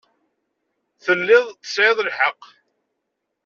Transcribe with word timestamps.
Telliḍ 1.03 1.45
tesɛiḍ 1.61 1.97
lḥeqq. 2.07 2.41